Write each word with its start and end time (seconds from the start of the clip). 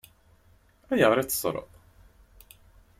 Ayɣer 0.91 1.17
i 1.19 1.23
t-teṣṣṛeḍ? 1.25 1.69